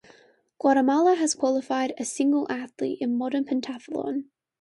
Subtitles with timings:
[0.57, 4.23] Guatemala has qualified a single athlete in modern pentathlon.